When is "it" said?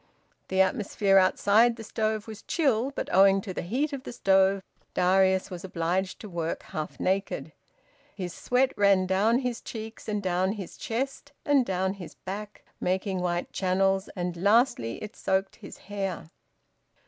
15.03-15.15